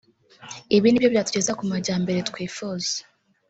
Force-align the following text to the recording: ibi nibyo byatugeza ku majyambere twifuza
ibi 0.75 0.87
nibyo 0.89 1.09
byatugeza 1.13 1.51
ku 1.57 1.63
majyambere 1.71 2.19
twifuza 2.29 2.93